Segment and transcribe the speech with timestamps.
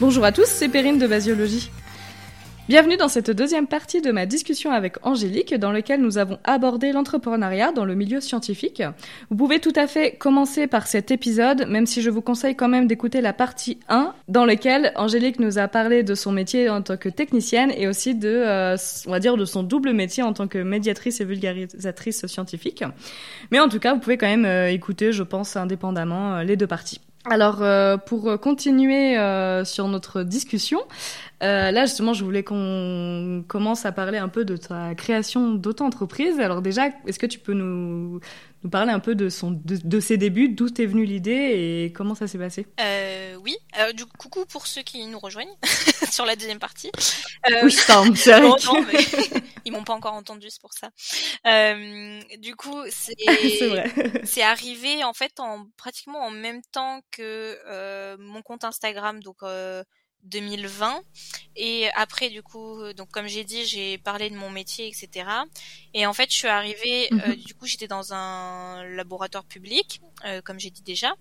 [0.00, 1.70] Bonjour à tous, c'est Perrine de Basiologie.
[2.72, 6.92] Bienvenue dans cette deuxième partie de ma discussion avec Angélique dans laquelle nous avons abordé
[6.92, 8.82] l'entrepreneuriat dans le milieu scientifique.
[9.28, 12.70] Vous pouvez tout à fait commencer par cet épisode, même si je vous conseille quand
[12.70, 16.80] même d'écouter la partie 1 dans laquelle Angélique nous a parlé de son métier en
[16.80, 18.76] tant que technicienne et aussi de, euh,
[19.06, 22.84] on va dire, de son double métier en tant que médiatrice et vulgarisatrice scientifique.
[23.50, 26.56] Mais en tout cas, vous pouvez quand même euh, écouter, je pense, indépendamment euh, les
[26.56, 27.02] deux parties.
[27.30, 27.62] Alors,
[28.06, 29.16] pour continuer
[29.64, 30.80] sur notre discussion,
[31.42, 36.38] euh, là justement, je voulais qu'on commence à parler un peu de ta création d'auto-entreprise.
[36.40, 38.20] Alors déjà, est-ce que tu peux nous,
[38.62, 41.32] nous parler un peu de, son, de, de ses débuts, d'où t'es venue l'idée
[41.84, 42.66] et comment ça s'est passé?
[42.80, 45.54] Euh, Oui, euh, du coucou pour ceux qui nous rejoignent
[46.10, 46.90] sur la deuxième partie.
[47.50, 47.72] Euh, oui,
[48.16, 48.32] c'est
[49.64, 50.90] ils m'ont pas encore entendu, c'est pour ça.
[51.46, 53.14] Euh, du coup, c'est
[54.24, 59.36] c'est arrivé en fait en pratiquement en même temps que euh, mon compte Instagram, donc
[59.42, 59.82] euh,
[60.24, 61.02] 2020
[61.56, 65.26] et après du coup donc comme j'ai dit j'ai parlé de mon métier etc
[65.94, 70.00] et en fait je suis arrivée mm euh, du coup j'étais dans un laboratoire public
[70.24, 71.14] euh, comme j'ai dit déjà.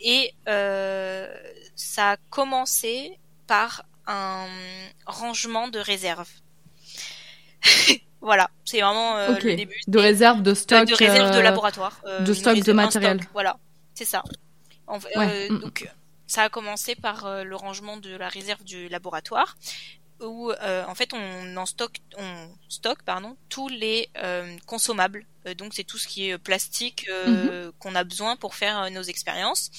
[0.00, 1.26] Et euh,
[1.74, 4.46] ça a commencé par un
[5.06, 6.28] rangement de réserve
[8.20, 8.50] voilà.
[8.64, 9.50] C'est vraiment euh, okay.
[9.50, 13.32] le début de réserve de stock de réserve de laboratoire de stock de matériel stock,
[13.32, 13.56] voilà.
[13.94, 14.22] C'est ça.
[14.86, 15.48] En, ouais.
[15.48, 15.88] donc
[16.26, 19.56] ça a commencé par euh, le rangement de la réserve du laboratoire
[20.20, 25.26] où euh, en fait on en stocke on stocke pardon tous les euh, consommables
[25.58, 27.72] donc c'est tout ce qui est plastique mm -hmm.
[27.80, 29.70] qu'on a besoin pour faire nos expériences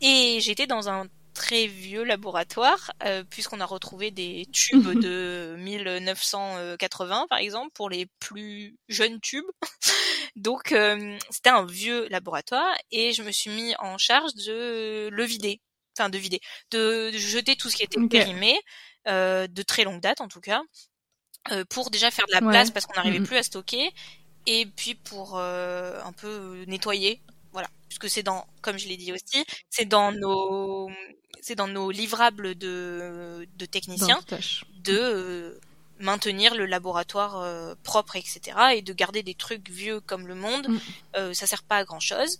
[0.00, 1.06] et j'étais dans un
[1.40, 8.06] très vieux laboratoire euh, puisqu'on a retrouvé des tubes de 1980 par exemple pour les
[8.18, 9.50] plus jeunes tubes.
[10.36, 15.24] Donc euh, c'était un vieux laboratoire et je me suis mis en charge de le
[15.24, 15.60] vider,
[15.96, 16.40] enfin de vider,
[16.70, 18.18] de, jeter tout ce qui était okay.
[18.18, 18.58] périmé
[19.08, 20.62] euh, de très longue date en tout cas
[21.70, 23.26] pour déjà faire de la place parce qu'on n'arrivait mm -hmm.
[23.26, 23.90] plus à stocker
[24.46, 29.44] et puis pour un peu nettoyer voilà puisque c'est dans comme je l'ai dit aussi
[29.70, 30.90] c'est dans nos
[31.42, 34.20] c'est dans nos livrables de de techniciens
[34.84, 35.60] de euh,
[36.00, 38.40] maintenir le laboratoire euh, propre etc
[38.74, 40.78] et de garder des trucs vieux comme le monde mm.
[41.16, 42.38] euh, ça sert pas à grand chose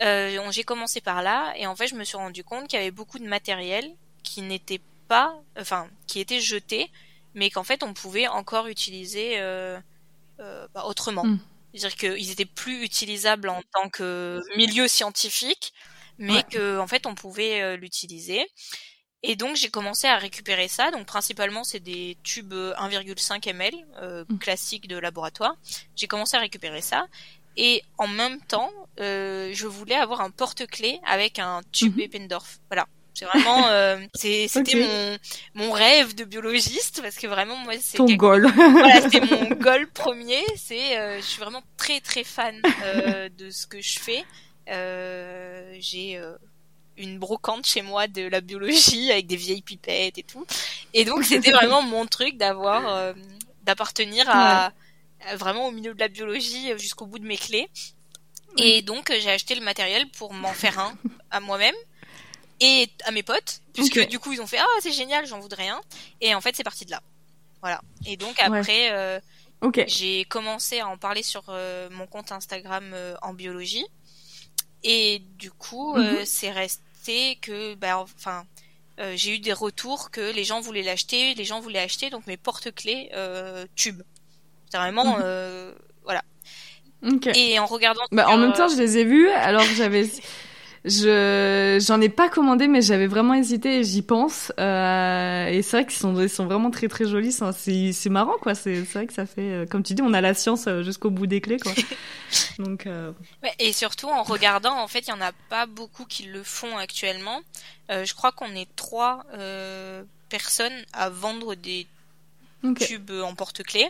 [0.00, 2.90] j'ai commencé par là et en fait je me suis rendu compte qu'il y avait
[2.90, 3.84] beaucoup de matériel
[4.22, 6.90] qui n'était pas enfin qui était jeté
[7.34, 9.38] mais qu'en fait on pouvait encore utiliser
[10.38, 11.38] bah, autrement mm.
[11.74, 15.72] C'est-à-dire qu'ils étaient plus utilisables en tant que milieu scientifique,
[16.18, 16.44] mais ouais.
[16.44, 18.46] que en fait on pouvait euh, l'utiliser.
[19.26, 20.90] Et donc j'ai commencé à récupérer ça.
[20.90, 24.38] Donc principalement c'est des tubes 1,5 ml euh, mmh.
[24.38, 25.56] classiques de laboratoire.
[25.96, 27.06] J'ai commencé à récupérer ça.
[27.56, 28.70] Et en même temps,
[29.00, 32.00] euh, je voulais avoir un porte-clés avec un tube mmh.
[32.00, 32.58] Eppendorf.
[32.68, 32.86] Voilà.
[33.14, 34.84] C'est vraiment, euh, c'était okay.
[34.84, 35.18] mon,
[35.54, 38.46] mon rêve de biologiste parce que vraiment moi c'est ton goal.
[38.54, 40.42] voilà, c'était mon goal premier.
[40.56, 44.24] C'est, euh, je suis vraiment très très fan euh, de ce que je fais.
[45.80, 46.20] J'ai
[46.96, 50.46] une brocante chez moi de la biologie avec des vieilles pipettes et tout.
[50.92, 53.14] Et donc c'était vraiment mon truc d'avoir,
[53.64, 54.72] d'appartenir à,
[55.26, 57.68] à, vraiment au milieu de la biologie jusqu'au bout de mes clés.
[58.56, 60.94] Et donc j'ai acheté le matériel pour m'en faire un
[61.30, 61.74] à moi-même
[62.60, 64.06] et à mes potes puisque okay.
[64.06, 65.80] du coup ils ont fait ah c'est génial j'en voudrais un
[66.20, 67.02] et en fait c'est parti de là
[67.60, 68.90] voilà et donc après ouais.
[68.92, 69.20] euh,
[69.60, 69.84] okay.
[69.88, 73.86] j'ai commencé à en parler sur euh, mon compte Instagram euh, en biologie
[74.82, 76.24] et du coup mm -hmm.
[76.24, 76.83] c'est resté
[77.40, 78.44] que enfin
[79.14, 82.36] j'ai eu des retours que les gens voulaient l'acheter les gens voulaient acheter donc mes
[82.36, 83.10] porte-clés
[83.74, 84.02] tubes
[84.70, 85.74] c'est vraiment mm -hmm.
[86.04, 86.22] voilà
[87.02, 87.32] okay.
[87.36, 90.06] et en regardant bah, en même temps je les ai vus alors j'avais
[90.84, 94.52] je j'en ai pas commandé mais j'avais vraiment hésité et j'y pense.
[94.60, 97.32] Euh, et c'est vrai qu'ils sont ils sont vraiment très très jolis.
[97.32, 98.54] C'est c'est marrant quoi.
[98.54, 101.40] C'est vrai que ça fait comme tu dis on a la science jusqu'au bout des
[101.40, 101.72] clés quoi.
[102.58, 103.12] Donc euh...
[103.58, 106.76] et surtout en regardant en fait il y en a pas beaucoup qui le font
[106.76, 107.40] actuellement.
[107.90, 111.86] Euh, je crois qu'on est trois euh, personnes à vendre des
[112.62, 112.86] okay.
[112.86, 113.88] tubes en porte-clés.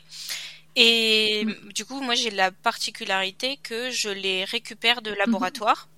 [0.76, 1.72] Et mmh.
[1.72, 5.88] du coup moi j'ai la particularité que je les récupère de laboratoire.
[5.88, 5.93] mmh.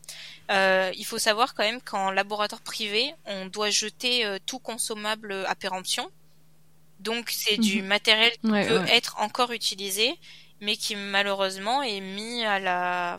[0.51, 5.33] Euh, il faut savoir quand même qu'en laboratoire privé, on doit jeter euh, tout consommable
[5.49, 6.11] à péremption.
[7.01, 7.61] Donc c'est mmh.
[7.61, 7.89] du Mhm.
[7.89, 8.97] matériel qui Ouais, peut ouais.
[8.97, 10.15] être encore utilisé,
[10.61, 13.19] mais qui malheureusement est mis à la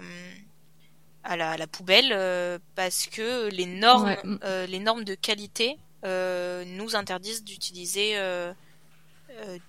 [1.23, 4.39] à la, à la poubelle euh, parce que les normes Ouais.
[4.43, 8.15] Euh, les normes de qualité euh, nous interdisent d'utiliser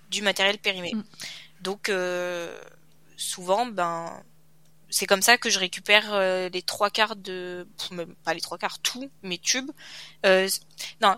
[0.09, 0.93] du matériel périmé.
[0.93, 1.03] Mm.
[1.61, 2.57] Donc euh,
[3.17, 4.23] souvent, ben,
[4.89, 7.67] c'est comme ça que je récupère les trois quarts de,
[8.23, 9.71] pas les trois quarts, tous mes tubes.
[10.23, 11.15] non,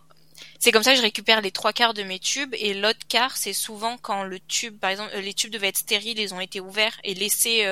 [0.59, 3.37] c'est comme ça que je récupère les trois quarts de mes tubes et l'autre quart
[3.37, 6.59] c'est souvent quand le tube par exemple les tubes devaient être stériles ils ont été
[6.59, 7.63] ouverts et laissés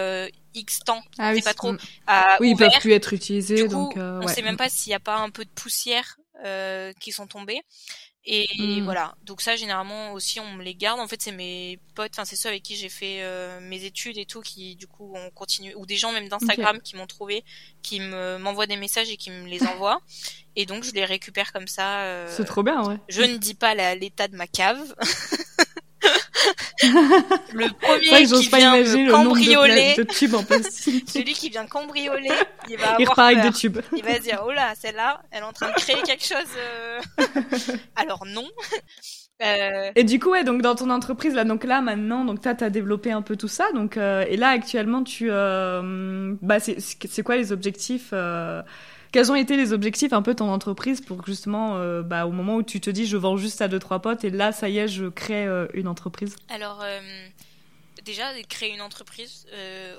[0.54, 1.74] X temps, ah, oui, pas trop.
[2.08, 3.56] À oui, ils peuvent plus être utilisés.
[3.56, 6.18] Du donc, euh, on sait même pas s'il n'y a pas un peu de poussière
[6.46, 7.62] euh, qui sont tombés.
[8.26, 8.84] Et, hmm.
[8.84, 9.16] voilà.
[9.24, 11.00] Donc ça, généralement aussi, on me les garde.
[11.00, 14.18] En fait, c'est mes potes, enfin c'est ceux avec qui j'ai fait euh, mes études
[14.18, 17.44] et tout, qui du coup ont continué, ou des gens même d'Instagram qui m'ont trouvé,
[17.82, 20.02] qui me m'envoient des messages et qui me les envoient.
[20.56, 22.02] et donc je les récupère comme ça.
[22.02, 22.98] Euh, c'est trop bien, ouais.
[23.08, 24.96] Je ne dis pas l'état de ma cave.
[27.54, 30.44] le premier qui vient me cambrioler, de, tubes en
[31.08, 32.32] celui qui vient cambrioler,
[32.70, 33.80] il va avoir il repart avec des tubes.
[33.96, 36.38] Il va se dire oh là, celle-là, elle est en train de créer quelque chose.
[36.58, 37.02] Euh.
[37.96, 38.48] Alors non.
[39.42, 39.92] Euh...
[39.96, 43.12] Et du coup, ouais, donc dans ton entreprise là, donc là maintenant, donc t'as développé
[43.12, 47.38] un peu tout ça, donc euh, et là actuellement, tu, euh, bah, c'est c'est quoi
[47.38, 48.62] les objectifs euh,
[49.12, 52.32] quels ont été les objectifs un peu de ton entreprise pour justement, euh, bah, au
[52.32, 54.70] moment où tu te dis je vends juste à deux trois potes et là ça
[54.70, 56.36] y est je crée euh, une entreprise?
[56.50, 57.00] Alors euh,
[58.04, 59.48] déjà créer une entreprise,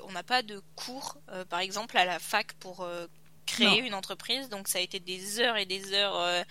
[0.07, 1.17] on n'a pas de cours
[1.49, 2.87] par exemple à la fac pour
[3.45, 6.45] créer une entreprise, donc ça a été des heures et des heures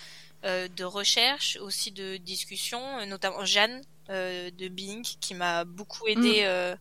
[0.44, 6.44] de recherche, aussi de discussion, notamment Jeanne de Bing qui m'a beaucoup aidé.
[6.44, 6.78] Mm.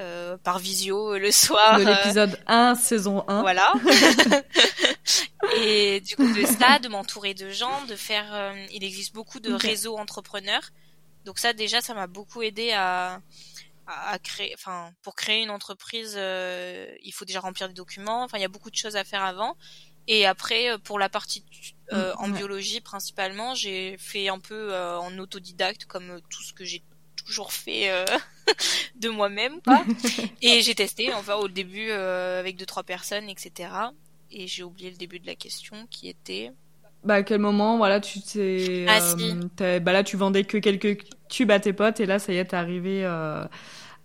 [0.00, 1.80] Euh, par visio le soir.
[1.80, 3.40] De l'épisode 1, saison 1.
[3.40, 3.72] Voilà.
[5.56, 8.32] et du coup de ça, de m'entourer de gens, de faire.
[8.32, 10.70] Euh, il existe beaucoup de réseaux entrepreneurs.
[11.24, 13.20] Donc ça déjà, ça m'a beaucoup aidé à,
[13.86, 14.54] à, créer.
[14.54, 18.22] Enfin, pour créer une entreprise, euh, il faut déjà remplir des documents.
[18.22, 19.56] Enfin, il y a beaucoup de choses à faire avant.
[20.06, 21.44] Et après, pour la partie
[21.92, 26.82] euh, en biologie principalement, j'ai fait un peu en autodidacte comme tout ce que j'ai
[27.28, 27.90] toujours fait
[28.96, 29.84] de moi-même, quoi.
[30.42, 33.68] et j'ai testé, enfin, au début, avec deux, trois personnes, etc
[34.30, 36.52] et j'ai oublié le début de la question qui était?
[37.04, 39.34] Bah à quel moment voilà tu t'es ah, si.
[39.60, 42.38] Euh, bah là tu vendais que quelques tubes à tes potes et là ça y
[42.38, 43.44] est t'es arrivé euh,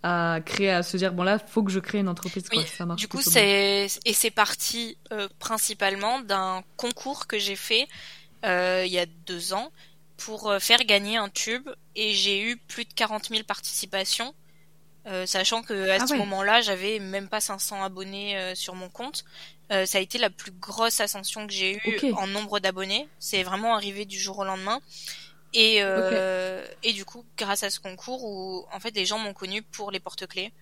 [0.04, 2.64] à créer à se dire bon là faut que je crée une entreprise oui.
[2.64, 7.88] ça marche du coup c'est et c'est parti euh, principalement d'un concours que j'ai fait
[8.44, 9.72] il y a deux ans
[10.16, 14.34] pour faire gagner un tube et j'ai eu plus de 40 000 participations
[15.26, 19.24] sachant que à ah ce moment-là j'avais même pas 500 abonnés sur mon compte
[19.72, 23.08] euh, ça a été la plus grosse ascension que j'ai eue en nombre d'abonnés.
[23.18, 24.80] C'est vraiment arrivé du jour au lendemain.
[25.54, 29.32] Et, euh, et du coup, grâce à ce concours où en fait les gens m'ont
[29.32, 30.52] connu pour les porte-clés,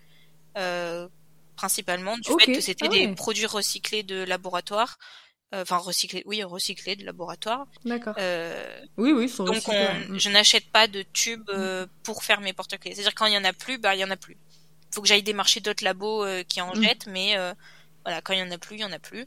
[0.59, 1.09] euh,
[1.57, 4.99] principalement du fait que c'était ah des produits recyclés de laboratoire.
[5.55, 7.67] Euh, enfin recyclés, oui recyclés de laboratoire.
[7.85, 8.15] D'accord.
[8.19, 9.33] Euh, oui oui.
[9.39, 11.87] Donc on, je n'achète pas de tubes mm.
[12.03, 12.95] pour faire mes porte-clés.
[12.95, 14.37] C'est-à-dire quand il y en a plus, bah il y en a plus.
[14.95, 16.83] Faut que j'aille démarcher d'autres labos qui en mm.
[16.83, 17.37] jettent, mais
[18.05, 19.27] voilà, quand il y en a plus, il y en a plus.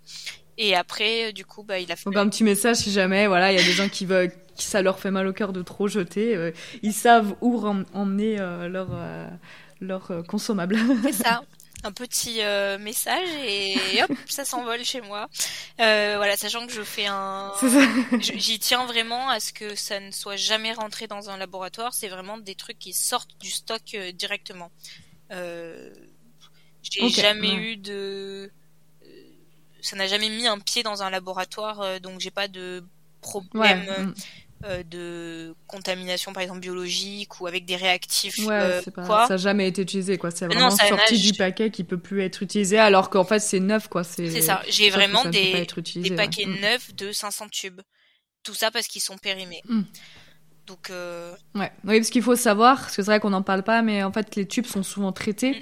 [0.58, 2.06] Et après, du coup, bah, il a fait.
[2.06, 4.66] Donc un petit message si jamais, voilà, il y a des gens qui veulent, qui
[4.66, 6.52] ça leur fait mal au cœur de trop jeter, euh,
[6.82, 7.62] ils savent où
[7.94, 9.28] emmener euh, leur euh,
[9.82, 10.78] leur consommable.
[11.04, 11.44] C'est ça.
[11.86, 12.42] Un petit
[12.80, 15.30] message et hop, ça s'envole chez moi.
[15.78, 17.54] voilà, sachant que je fais un,
[18.20, 21.94] j'y tiens vraiment à ce que ça ne soit jamais rentré dans un laboratoire.
[21.94, 24.72] C'est vraiment des trucs qui sortent du stock directement.
[25.30, 28.52] J'ai jamais eu de
[29.86, 32.84] ça n'a jamais mis un pied dans un laboratoire, euh, donc j'ai pas de
[33.22, 34.14] problème mm.
[34.64, 38.38] Euh, de contamination, par exemple biologique ou avec des réactifs.
[38.40, 39.28] Ouais, quoi.
[39.28, 40.32] ça n'a jamais été utilisé, quoi.
[40.32, 43.88] C'est vraiment sorti du paquet qui peut plus être utilisé, alors qu'en fait c'est neuf,
[43.88, 44.04] quoi.
[44.04, 44.62] C'est ça.
[44.70, 46.62] J'ai vraiment des, des paquets mm.
[46.62, 47.82] neufs de 500 tubes.
[48.44, 49.62] Tout ça parce qu'ils sont périmés.
[49.68, 49.82] Mm.
[50.68, 51.36] Donc euh...
[51.54, 54.04] ouais, oui, parce qu'il faut savoir, parce que c'est vrai qu'on n'en parle pas, mais
[54.04, 55.62] en fait les tubes sont souvent traités.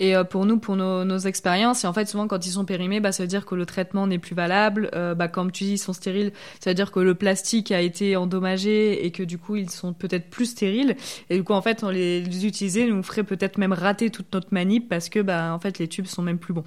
[0.00, 2.64] Et euh, pour nous, pour nos, nos, expériences, et en fait, souvent quand ils sont
[2.64, 4.90] périmés, bah, ça veut dire que le traitement n'est plus valable.
[4.94, 7.80] Euh, bah, comme tu dis, ils sont stériles, ça veut dire que le plastique a
[7.80, 10.96] été endommagé et que du coup, ils sont peut-être plus stériles.
[11.30, 14.32] Et du coup, en fait, on les, les utiliser nous ferait peut-être même rater toute
[14.32, 16.64] notre manip parce que, bah, en fait, les tubes sont même plus bons.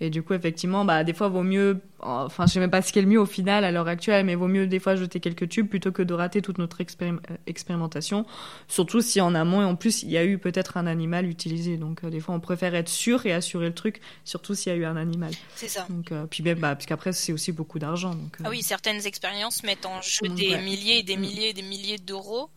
[0.00, 2.92] Et du coup, effectivement, bah, des fois, vaut mieux, enfin, je sais même pas ce
[2.92, 5.18] qui est le mieux au final à l'heure actuelle, mais vaut mieux des fois jeter
[5.18, 7.16] quelques tubes plutôt que de rater toute notre euh,
[7.48, 8.24] expérimentation.
[8.68, 11.76] Surtout si en amont et en plus, il y a eu peut-être un animal utilisé.
[11.76, 14.76] Donc, euh, des fois, on préfère être sûr et assurer le truc, surtout s'il y
[14.76, 15.32] a eu un animal.
[15.56, 15.84] C'est ça.
[15.90, 18.14] Donc, euh, puis même, bah, parce qu'après, c'est aussi beaucoup d'argent.
[18.14, 21.20] Donc, Ah oui, certaines expériences mettent en jeu des milliers et des mm.
[21.20, 22.50] milliers et des milliers d'euros.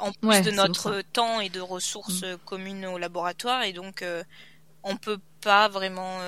[0.00, 2.38] en plus de notre temps et de ressources mm.
[2.44, 4.04] communes au laboratoire et donc
[4.82, 6.18] on peut pas vraiment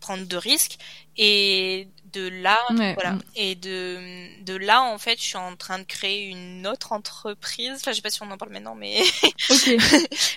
[0.00, 0.78] prendre de risques.
[1.16, 3.18] Et de là voilà.
[3.34, 7.72] Et de de là en fait je suis en train de créer une autre entreprise.
[7.76, 9.02] Enfin je sais pas si on en parle maintenant mais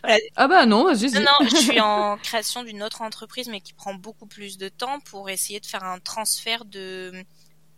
[0.35, 3.73] ah bah non juste non, non je suis en création d'une autre entreprise mais qui
[3.73, 7.13] prend beaucoup plus de temps pour essayer de faire un transfert de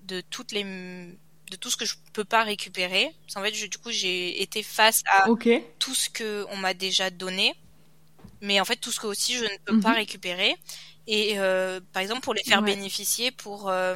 [0.04, 3.14] de toutes les de tout ce que je peux pas récupérer.
[3.36, 5.26] En fait du coup j'ai été face à
[5.80, 7.54] tout ce que on m'a déjà donné.
[8.42, 9.96] Mais en fait tout ce que aussi je ne peux pas mhm.
[9.96, 10.56] récupérer
[11.08, 13.96] et euh, par exemple pour les faire bénéficier pour euh,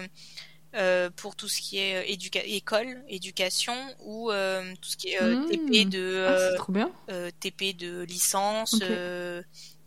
[0.76, 3.74] euh, pour tout ce qui est éduca école, éducation
[4.06, 5.90] ou tout ce qui est TP mmh.
[5.90, 8.76] de ah, TP de licence,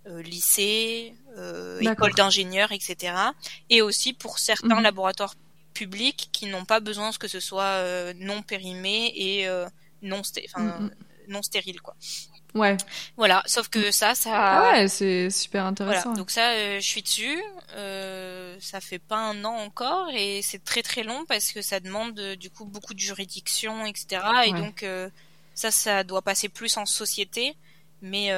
[0.07, 1.15] lycée,
[1.81, 3.15] école d'ingénieur, etc.
[3.69, 4.85] Et aussi pour certains mmh.
[4.85, 5.35] laboratoires
[5.75, 7.83] publics qui n'ont pas besoin que ce soit
[8.15, 9.47] non périmé et
[10.03, 10.91] non, mmh,
[11.29, 11.97] non stérile quoi.
[12.55, 12.77] Ouais.
[13.17, 14.31] Voilà, sauf que ça, ça.
[14.35, 16.11] Ah ouais, c'est super intéressant.
[16.11, 16.19] Voilà.
[16.19, 17.41] Donc ça, euh, je suis dessus.
[17.77, 21.81] Euh, ça fait pas un an encore et c'est très très long parce que ça
[21.81, 24.23] demande euh, du coup beaucoup de juridiction, etc.
[24.47, 25.09] Et donc euh,
[25.55, 27.57] ça, ça doit passer plus en société.
[28.03, 28.31] Mais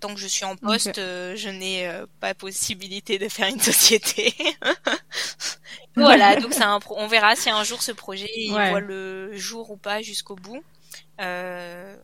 [0.00, 1.88] tant que je suis en poste, je n'ai
[2.20, 4.34] pas possibilité de faire une société.
[5.94, 9.76] voilà, donc un on verra si un jour ce projet il voit le jour ou
[9.76, 10.62] pas jusqu'au bout.
[11.20, 11.96] Euh,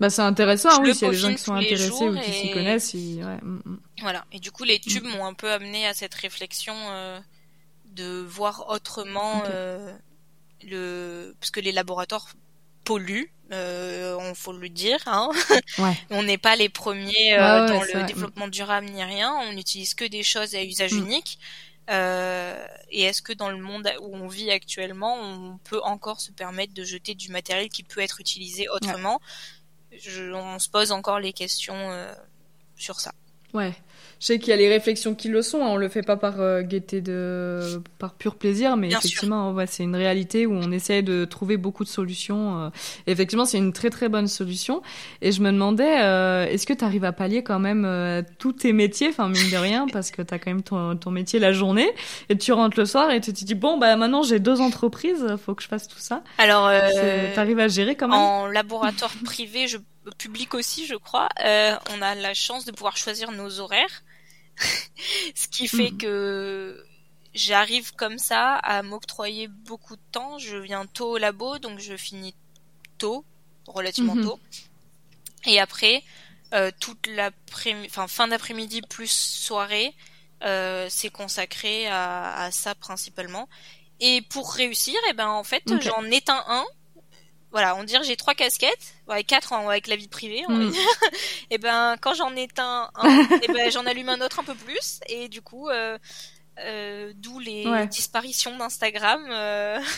[0.00, 2.50] bah c'est intéressant, oui, s'il y a des gens qui sont intéressés ou qui s'y
[2.50, 2.94] connaissent.
[2.94, 3.38] Ouais.
[3.42, 3.80] Mm, mm.
[4.00, 4.24] Voilà.
[4.32, 5.16] Et du coup, les tubes mm.
[5.16, 7.20] m'ont un peu amené à cette réflexion euh,
[7.92, 9.92] de voir autrement euh,
[10.62, 12.28] le, parce que les laboratoires
[12.84, 14.98] polluent, euh, on faut le dire.
[15.06, 15.30] Hein.
[15.78, 15.96] Ouais.
[16.10, 19.32] on n'est pas les premiers euh, dans le développement durable ni rien.
[19.42, 21.38] On n'utilise que des choses à usage unique.
[21.88, 26.30] Euh, et est-ce que dans le monde où on vit actuellement, on peut encore se
[26.30, 29.20] permettre de jeter du matériel qui peut être utilisé autrement?
[29.92, 32.12] Je, on se pose encore les questions euh,
[32.76, 33.12] sur ça.
[33.54, 33.74] Ouais.
[34.20, 35.68] Je sais qu'il y a les réflexions qui le sont, hein.
[35.68, 39.84] on le fait pas par euh, gaieté de, par pur plaisir, mais effectivement, ouais, c'est
[39.84, 42.64] une réalité où on essaie de trouver beaucoup de solutions.
[42.64, 42.70] Euh.
[43.06, 44.82] effectivement, c'est une très très bonne solution.
[45.22, 48.52] Et je me demandais, euh, est-ce que tu arrives à pallier quand même euh, tous
[48.52, 51.38] tes métiers, enfin mine de rien, parce que tu as quand même ton, ton métier
[51.38, 51.88] la journée,
[52.28, 55.36] et tu rentres le soir et tu te dis bon bah maintenant j'ai deux entreprises,
[55.44, 56.22] faut que je fasse tout ça.
[56.38, 56.70] Alors,
[57.32, 58.18] tu arrives à gérer quand même?
[58.18, 59.78] En laboratoire privé, je
[60.16, 64.02] public aussi, je crois, euh, on a la chance de pouvoir choisir nos horaires,
[65.34, 65.98] ce qui fait mhm.
[65.98, 66.84] que
[67.34, 70.38] j'arrive comme ça à m'octroyer beaucoup de temps.
[70.38, 72.34] Je viens tôt au labo, donc je finis
[72.98, 73.24] tôt,
[73.66, 74.24] relativement mhm.
[74.24, 74.40] tôt,
[75.46, 76.02] et après
[76.54, 79.94] euh, toute l'après, enfin fin d'après-midi plus soirée,
[80.44, 83.48] euh, c'est consacré à, ça principalement.
[84.00, 86.64] Et pour réussir, et eh ben en fait, j'en éteins un
[87.50, 90.74] voilà, on dirait j'ai trois casquettes, ouais, quatre avec la vie privée, on mm.
[91.50, 93.08] et ben quand j'en éteins un,
[93.42, 95.98] et ben j'en allume un autre un peu plus, et du coup, euh,
[96.60, 99.24] euh, d'où les disparitions d'Instagram.
[99.30, 99.80] Euh,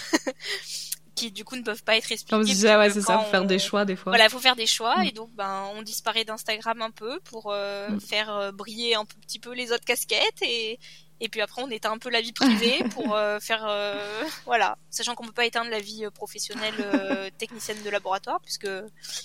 [1.21, 2.37] qui du coup ne peuvent pas être expliquées.
[2.37, 4.13] Comme je disais, ouais, c'est ça, faut faire des choix des fois.
[4.13, 5.05] Voilà, faut faire des choix mm.
[5.05, 8.01] et donc ben on disparaît d'Instagram un peu pour euh, mm.
[8.01, 10.79] faire euh, briller un petit peu les autres casquettes et
[11.21, 14.79] et puis après, on éteint un peu la vie privée pour euh, faire, euh, voilà,
[14.89, 18.69] sachant qu'on peut pas éteindre la vie euh, professionnelle technicienne de laboratoire, puisque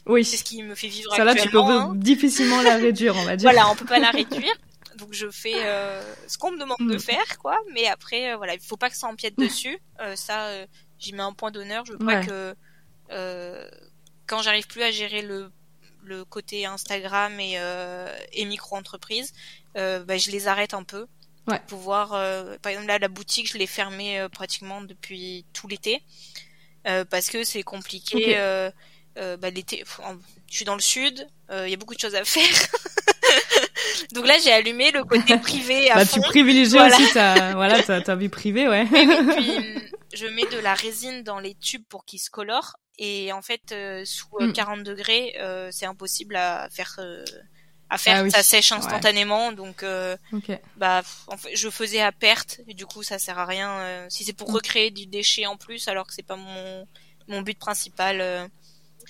[0.05, 0.25] oui.
[0.25, 1.93] c'est ce qui me fait vivre Ça là, tu peux hein.
[1.95, 3.49] difficilement la réduire, on va dire.
[3.49, 4.53] Voilà, on peut pas la réduire.
[4.97, 5.55] Donc je fais
[6.27, 6.99] ce qu'on me demande de mm.
[6.99, 7.57] faire, quoi.
[7.73, 9.77] Mais après, voilà, il faut pas que ça empiète dessus.
[10.15, 10.49] ça,
[10.99, 11.85] j'y mets un point d'honneur.
[11.85, 12.55] Je veux pas que
[14.27, 15.49] quand j'arrive plus à gérer le
[16.03, 17.57] le côté Instagram et,
[18.33, 19.31] et micro-entreprise,
[19.75, 21.07] bah, je les arrête un peu
[21.47, 21.59] Ouais.
[21.67, 26.01] Pouvoir, euh, par exemple là, la boutique, je l'ai fermée euh, pratiquement depuis tout l'été
[26.87, 28.35] euh, parce que c'est compliqué.
[29.15, 29.83] bah, l'été,
[30.49, 32.67] je suis dans le sud, il y a beaucoup de choses à faire.
[34.13, 38.01] Donc là, j'ai allumé le côté privé à bah, Tu privilégies aussi ta, voilà, ta,
[38.01, 38.83] ta, vie privée, ouais.
[38.83, 39.57] Et puis,
[40.13, 42.75] je mets de la résine dans les tubes pour qu'ils se colorent.
[42.97, 43.75] Et en fait,
[44.05, 44.83] sous 40 mm.
[44.83, 45.37] degrés,
[45.71, 46.99] c'est impossible à faire
[47.89, 50.17] à faire, ah ça sèche instantanément, donc euh,
[50.77, 53.69] bah en fait, je faisais à perte et du coup ça sert à rien.
[53.69, 54.55] Euh, si c'est pour mm.
[54.55, 56.87] recréer du déchet en plus, alors que c'est pas mon
[57.27, 58.21] mon but principal.
[58.21, 58.47] Euh,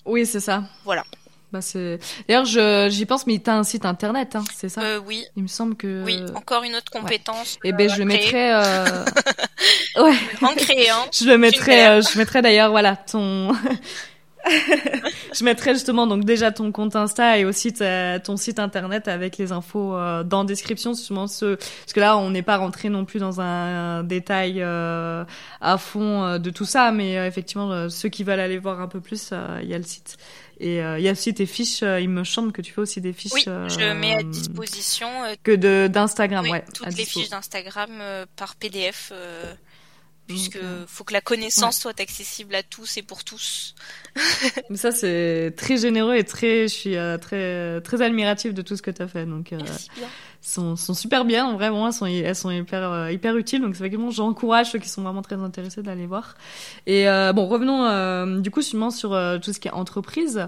[0.06, 0.64] oui, c'est ça.
[0.84, 1.06] Voilà.
[1.54, 2.00] Bah c'est.
[2.28, 4.82] D'ailleurs, je j'y pense, mais t'as un site internet, hein, c'est ça?
[4.82, 5.26] Euh, Oui.
[5.38, 6.04] Il me semble que.
[6.04, 7.56] Oui, encore une autre compétence.
[7.64, 8.54] Et eh ben je le mettrai.
[10.02, 10.18] ouais.
[10.42, 11.08] En créant.
[11.14, 12.02] je le mettrai.
[12.02, 13.56] je mettrai d'ailleurs, voilà, ton.
[15.34, 19.52] je mettrai justement donc déjà ton compte Insta et aussi ton site internet avec les
[19.52, 23.20] infos euh, dans description justement ce parce que là on n'est pas rentré non plus
[23.20, 25.24] dans un, détail euh,
[25.62, 29.02] à fond euh, de tout ça mais effectivement ceux qui veulent aller voir un peu
[29.02, 30.18] plus il y a le site.
[30.58, 33.12] Et il y a aussi tes fiches il me semble que tu fais aussi des
[33.12, 35.10] fiches oui je mets à disposition
[35.44, 37.92] que de d'instagram ouais toutes les fiches d'Instagram
[38.38, 39.12] par PDF
[40.28, 43.76] puisque euh, faut que la connaissance soit accessible à tous et pour tous.
[44.70, 48.76] Mais ça c'est très généreux et très je suis euh, très très admirative de tout
[48.76, 49.26] ce que tu as fait.
[49.26, 49.60] Donc euh,
[50.42, 53.62] sont sont super bien vraiment elles sont elles sont hyper euh, hyper utiles.
[53.62, 56.36] Donc c'est vraiment j'encourage ceux qui sont vraiment très intéressés d'aller voir.
[56.88, 59.10] Et bon revenons du coup sûrement sur
[59.42, 60.48] tout ce qui est entreprise.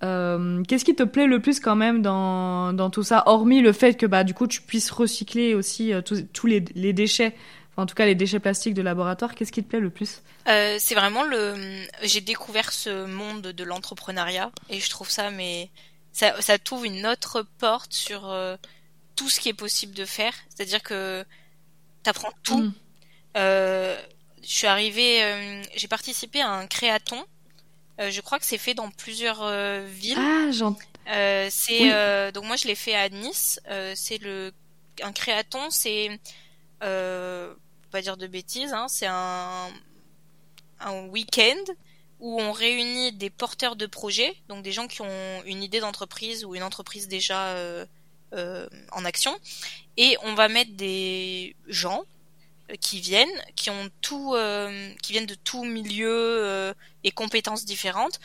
[0.00, 3.94] Qu'est-ce qui te plaît le plus quand même dans, dans tout ça, hormis le fait
[3.94, 5.92] que bah du coup tu puisses recycler aussi
[6.32, 7.34] tous les, les déchets
[7.78, 10.76] en tout cas les déchets plastiques de laboratoire, qu'est-ce qui te plaît le plus euh,
[10.80, 11.86] C'est vraiment le.
[12.02, 15.70] J'ai découvert ce monde de l'entrepreneuriat et je trouve ça, mais
[16.10, 18.56] ça, ça t'ouvre une autre porte sur euh,
[19.14, 20.34] tout ce qui est possible de faire.
[20.48, 21.24] C'est-à-dire que
[22.02, 22.58] t'apprends tout.
[22.58, 22.74] Mm.
[23.36, 23.96] Euh,
[24.42, 27.24] je suis arrivée, j'ai participé à un créaton.
[28.00, 29.48] je crois que c'est fait dans plusieurs
[29.84, 30.18] villes.
[30.18, 30.76] Ah, j'en.
[31.50, 33.60] c'est donc moi je l'ai fait à Nice.
[33.94, 34.52] c'est le
[35.02, 36.18] un créaton, c'est
[37.88, 39.68] pas dire de bêtises, hein, c'est un,
[40.80, 41.74] un week-end
[42.20, 46.44] où on réunit des porteurs de projets, donc des gens qui ont une idée d'entreprise
[46.44, 47.86] ou une entreprise déjà euh,
[48.32, 49.36] euh, en action,
[49.96, 52.02] et on va mettre des gens
[52.70, 54.34] euh, qui viennent, qui ont tout,
[55.02, 58.20] qui viennent de tout milieu et compétences différentes,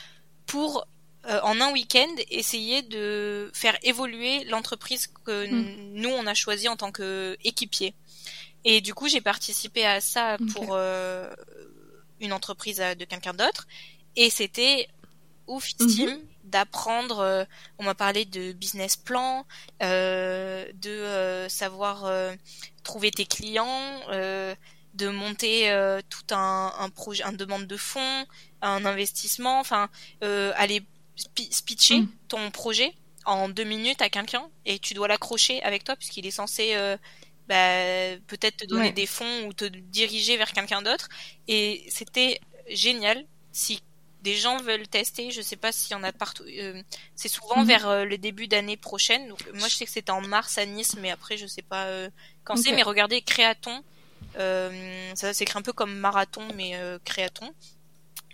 [0.46, 0.86] pour
[1.26, 5.94] en un week-end essayer de faire évoluer l'entreprise que hmm.
[5.94, 7.94] nous on a choisi en tant qu'équipier.
[8.64, 11.30] Et du coup, j'ai participé à ça pour euh,
[12.20, 13.66] une entreprise de quelqu'un d'autre.
[14.16, 14.88] Et c'était
[15.46, 16.20] oufissime mhm.
[16.44, 17.18] d'apprendre.
[17.20, 17.44] Euh,
[17.78, 19.46] on m'a parlé de business plan,
[19.82, 22.10] euh, de euh, savoir
[22.82, 28.26] trouver tes clients, de monter tout un, un, projet, un demande de fonds,
[28.62, 29.60] un investissement.
[29.60, 29.88] Enfin,
[30.20, 30.82] aller
[31.64, 32.08] pitcher mhm.
[32.28, 32.94] ton projet
[33.26, 36.76] en deux minutes à quelqu'un et tu dois l'accrocher avec toi puisqu'il est censé
[37.48, 41.08] bah, peut-être te donner des fonds ou te diriger vers quelqu'un d'autre.
[41.48, 43.24] Et c'était génial.
[43.52, 43.82] Si
[44.24, 46.44] des gens veulent tester, je sais pas s'il y en a partout.
[46.44, 46.82] Euh,
[47.14, 47.66] c'est souvent mhm.
[47.66, 49.28] vers euh, le début d'année prochaine.
[49.28, 51.84] Donc, moi, je sais que c'était en mars à Nice, mais après, je sais pas
[51.84, 52.08] euh,
[52.42, 52.72] quand c'est.
[52.72, 53.84] Mais regardez, Créaton.
[54.34, 56.72] ça s'écrit un peu comme marathon, mais
[57.04, 57.52] Créaton.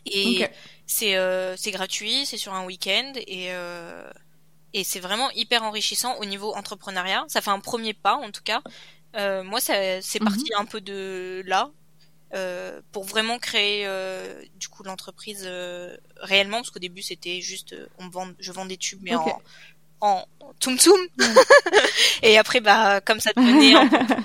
[0.06, 0.46] Et
[0.86, 1.16] c'est
[1.56, 3.50] c'est gratuit, c'est sur un week-end et
[4.72, 7.24] et c'est vraiment hyper enrichissant au niveau entrepreneuriat.
[7.28, 8.62] Ça fait un premier pas en tout cas.
[9.16, 10.24] Euh, moi, c'est mhm.
[10.24, 11.70] parti un peu de là.
[12.32, 17.72] Euh, pour vraiment créer euh, du coup l'entreprise euh, réellement parce qu'au début c'était juste
[17.72, 19.40] euh, on vend je vends des tubes mais en
[20.00, 20.24] en
[20.60, 20.96] tum tum
[22.22, 23.74] et après bah comme ça devenait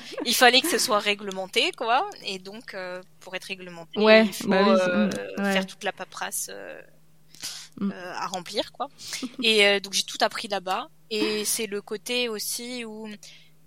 [0.25, 2.07] il fallait que ce soit réglementé quoi.
[2.23, 2.75] Et donc
[3.21, 6.51] pour être réglementé il faut bah faire toute la paperasse
[7.79, 7.91] mm.
[7.91, 8.87] à remplir quoi.
[9.43, 10.89] Et donc j'ai tout appris là-bas.
[11.09, 13.09] Et c'est le côté aussi où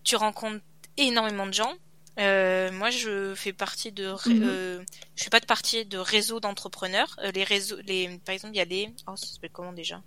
[0.05, 0.65] tu rencontres
[0.99, 1.75] énormément de gens.
[2.19, 4.43] Euh, moi, je fais partie de, mhm.
[4.43, 4.85] euh,
[5.15, 7.17] je fais pas de partie de réseau d'entrepreneurs.
[7.23, 10.03] Euh, les réseaux, les, par exemple, il y a les, oh, ça s'appelle comment déjà?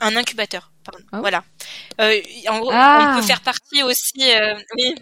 [0.00, 0.72] Un incubateur.
[0.84, 1.02] Pardon.
[1.10, 1.44] Ah voilà.
[2.00, 3.14] Euh, en gros, ah.
[3.14, 4.12] on peut faire partie aussi.
[4.76, 4.94] oui,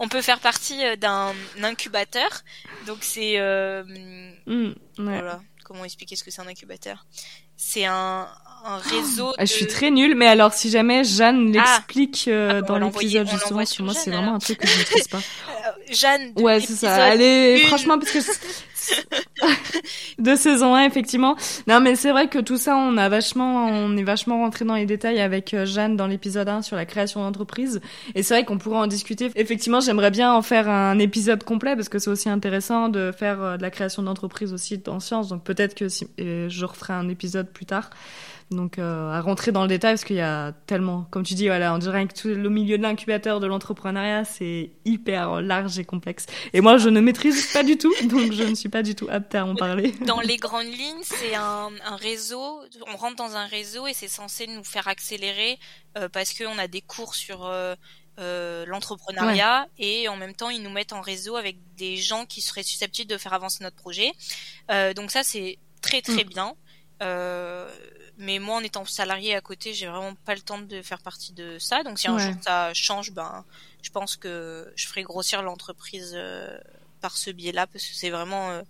[0.00, 2.42] on peut faire partie d'un incubateur.
[2.86, 5.40] Donc c'est, mm, voilà.
[5.64, 7.06] Comment expliquer ce que c'est un incubateur?
[7.56, 8.26] C'est un,
[8.64, 9.32] un réseau.
[9.38, 11.76] Ah, je suis très nulle, mais alors si jamais Jeanne ah.
[11.76, 15.08] l'explique euh, ah, dans l'épisode justement, moi c'est vraiment un truc que je ne maîtrise
[15.08, 15.20] pas.
[15.66, 16.32] Euh, Jeanne.
[16.36, 16.92] ouais, c'est ça.
[16.92, 18.18] Allez, franchement, parce que
[20.18, 21.36] de saison 1 effectivement.
[21.66, 24.74] Non, mais c'est vrai que tout ça, on a vachement, on est vachement rentré dans
[24.74, 27.80] les détails avec euh, Jeanne dans l'épisode 1 sur la création d'entreprise.
[28.14, 29.30] Et c'est vrai qu'on pourrait en discuter.
[29.36, 33.58] Effectivement, j'aimerais bien en faire un épisode complet parce que c'est aussi intéressant de faire
[33.58, 35.28] de la création d'entreprise aussi en sciences.
[35.28, 37.90] Donc peut-être que si, je referai un épisode plus tard.
[38.54, 41.46] Donc euh, à rentrer dans le détail parce qu'il y a tellement, comme tu dis,
[41.46, 45.84] voilà, on dirait que tout le milieu de l'incubateur de l'entrepreneuriat c'est hyper large et
[45.84, 46.26] complexe.
[46.52, 49.08] Et moi je ne maîtrise pas du tout, donc je ne suis pas du tout
[49.10, 49.92] apte à en parler.
[50.06, 52.60] Dans les grandes lignes, c'est un, un, réseau.
[52.92, 55.58] On rentre dans un réseau et c'est censé nous faire accélérer
[55.98, 57.74] euh, parce qu'on a des cours sur euh,
[58.20, 62.42] euh, l'entrepreneuriat et en même temps ils nous mettent en réseau avec des gens qui
[62.42, 64.12] seraient susceptibles de faire avancer notre projet.
[64.70, 66.28] Euh, donc ça c'est très très mm.
[66.28, 66.54] bien.
[67.02, 67.68] Euh,
[68.16, 71.32] mais moi, en étant salarié à côté, j'ai vraiment pas le temps de faire partie
[71.32, 71.82] de ça.
[71.82, 73.44] Donc, si un jour ça change, ben,
[73.82, 76.56] je pense que je ferai grossir l'entreprise euh,
[77.00, 78.62] par ce biais-là, parce que c'est vraiment euh,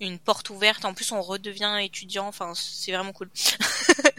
[0.00, 0.84] une porte ouverte.
[0.84, 2.26] En plus, on redevient étudiant.
[2.26, 3.30] Enfin, c'est vraiment cool.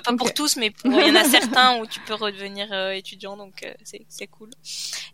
[0.00, 3.36] pas pour tous, mais il y en a certains où tu peux redevenir euh, étudiant,
[3.36, 3.72] donc euh,
[4.08, 4.50] c'est cool.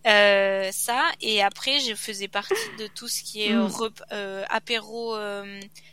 [0.07, 4.45] Euh, ça et après, je faisais partie de tout ce qui est mm.
[4.49, 5.15] apéro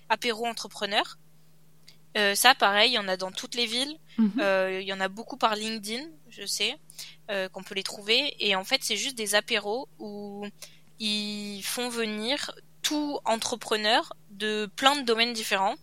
[0.09, 1.17] apéro entrepreneur.
[2.35, 3.97] Ça, pareil, il y en a dans toutes les villes.
[4.19, 4.81] Mm-hmm.
[4.81, 6.75] Il y en a beaucoup par LinkedIn, je sais,
[7.51, 8.35] qu'on peut les trouver.
[8.39, 10.45] Et en fait, c'est juste des apéros où
[10.99, 12.51] ils font venir
[12.81, 15.75] tout entrepreneur de plein de domaines différents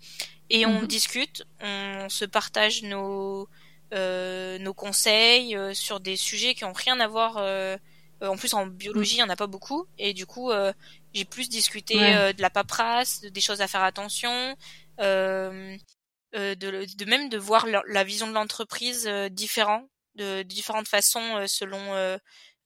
[0.51, 0.87] et on mhm.
[0.87, 3.49] discute, on se partage nos
[3.93, 7.37] euh, nos conseils euh, sur des sujets qui ont rien à voir.
[7.39, 7.77] Euh,
[8.21, 10.51] en plus, en biologie, il n'y en a pas beaucoup, et du coup,
[11.13, 14.57] j'ai plus discuté de la paperasse, des choses à faire attention,
[16.35, 22.19] de, de, même de voir la, vision de l'entreprise différent, de, différentes façons selon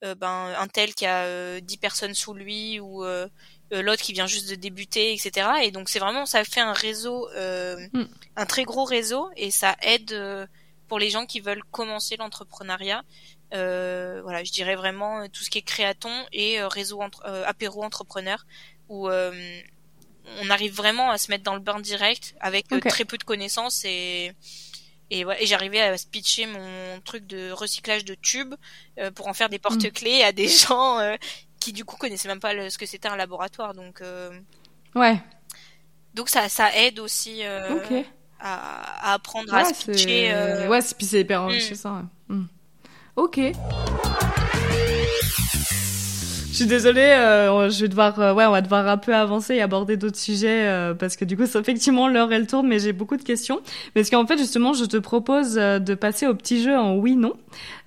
[0.02, 3.04] ben un tel qui a 10 personnes sous lui ou
[3.72, 5.46] euh, l'autre qui vient juste de débuter, etc.
[5.62, 8.04] Et donc c'est vraiment ça fait un réseau, euh, mm.
[8.36, 10.46] un très gros réseau, et ça aide euh,
[10.88, 13.02] pour les gens qui veulent commencer l'entrepreneuriat.
[13.52, 18.46] voilà, je dirais vraiment tout ce qui est créaton et réseau entre, apéro entrepreneur
[18.88, 19.10] où
[20.40, 23.84] on arrive vraiment à se mettre dans le bain direct avec très peu de connaissances
[23.84, 24.32] et
[25.10, 28.54] et, ouais, et j'arrivais à pitcher mon truc de recyclage de tubes
[29.14, 31.00] pour en faire des porte-clés à des gens
[31.58, 33.74] qui du coup connaissaient même pas ce que c'était un laboratoire.
[33.74, 34.30] Donc, euh,
[34.94, 35.20] ouais.
[36.14, 37.78] Donc ça, ça aide aussi euh,
[38.40, 40.32] à, à, apprendre à se pitcher.
[40.32, 40.68] Euh...
[40.68, 42.02] Ouais, puis c'est hyper enrichissant.
[42.28, 42.34] Mm.
[42.34, 42.48] Mm.
[43.16, 43.40] Ok.
[46.58, 50.66] Je suis désolée, euh, euh, on va devoir un peu avancer et aborder d'autres sujets
[50.66, 53.60] euh, parce que du coup, effectivement, l'heure elle tourne, mais j'ai beaucoup de questions.
[53.94, 57.34] Mais ce qu'en fait, justement, je te propose de passer au petit jeu en oui/non.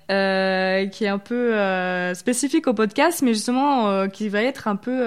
[0.08, 1.54] Qui est un peu
[2.14, 5.04] spécifique au podcast, mais justement qui va être un peu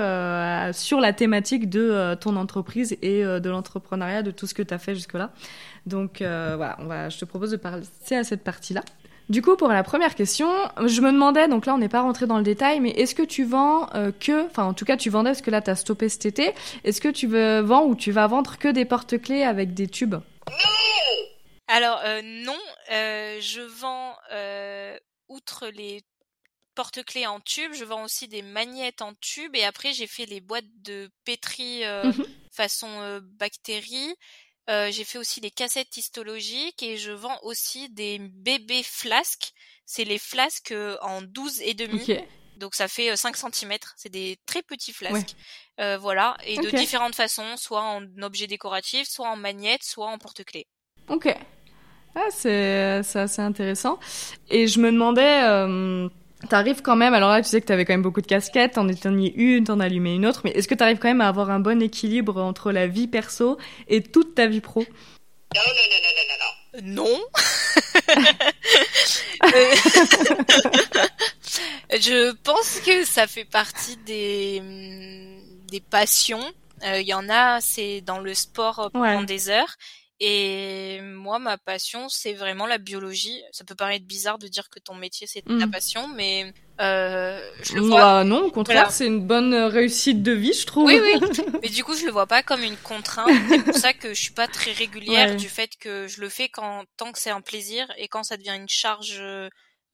[0.72, 4.80] sur la thématique de ton entreprise et de l'entrepreneuriat, de tout ce que tu as
[4.80, 5.32] fait jusque-là.
[5.88, 8.84] Donc voilà, je te propose de passer à cette partie-là.
[9.30, 10.48] Du coup, pour la première question,
[10.86, 13.24] je me demandais, donc là on n'est pas rentré dans le détail, mais est-ce que
[13.24, 13.88] tu vends
[14.20, 16.54] que, enfin en tout cas tu vendais parce que là tu as stoppé cet été,
[16.84, 20.16] est-ce que tu veux vendre ou tu vas vendre que des porte-clés avec des tubes?
[21.68, 22.60] Alors euh, non,
[22.92, 24.98] euh, je vends euh,
[25.30, 26.04] outre les
[26.76, 30.42] porte-clés en tube, je vends aussi des magnettes en tube et après j'ai fait les
[30.42, 32.12] boîtes de pétri mmh
[32.52, 34.16] façon bactéries.
[34.68, 39.54] J'ai fait aussi des cassettes histologiques et je vends aussi des bébés flasques.
[39.86, 42.20] C'est les flasques en 12 et demi.
[42.58, 45.36] Donc ça fait 5 cm, c'est des très petits flasques.
[45.78, 50.68] voilà, et de différentes façons, soit en objet décoratif, soit en magnette, soit en porte-clés.
[51.10, 51.36] Ok.
[52.16, 54.00] Ah, c'est assez intéressant.
[54.50, 56.08] Et je me demandais, euh,
[56.50, 58.88] t'arrives quand même, alors là tu sais que t'avais quand même beaucoup de casquettes, t'en
[58.88, 61.60] éteignis une, t'en allumais une autre, mais est-ce que t'arrives quand même à avoir un
[61.60, 64.82] bon équilibre entre la vie perso et toute ta vie pro?
[64.82, 66.52] Non, non, non, non, non, non.
[66.82, 67.06] Non.
[71.92, 74.62] je pense que ça fait partie des,
[75.70, 76.52] des passions.
[76.82, 79.78] Il euh, y en a, c'est dans le sport pendant des heures.
[80.22, 83.42] Et moi, ma passion, c'est vraiment la biologie.
[83.52, 85.72] Ça peut paraître bizarre de dire que ton métier, c'est ta mmh.
[85.72, 88.00] passion, mais euh, je le vois.
[88.00, 90.86] Bah, non, au contraire, c'est une bonne réussite de vie, je trouve.
[90.86, 91.20] Oui, oui.
[91.62, 93.30] mais du coup, je le vois pas comme une contrainte.
[93.50, 96.48] C'est pour ça que je suis pas très régulière du fait que je le fais
[96.48, 99.22] quand tant que c'est un plaisir et quand ça devient une charge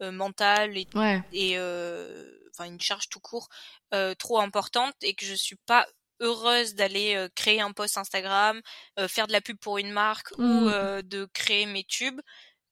[0.01, 0.88] euh, mentale et,
[1.31, 3.49] et euh, enfin une charge tout court
[3.93, 5.86] euh, trop importante et que je suis pas
[6.21, 8.62] heureuse d'aller euh, créer un post Instagram,
[8.99, 10.69] euh, faire de la pub pour une marque ou mmh.
[10.69, 12.21] euh, de créer mes tubes,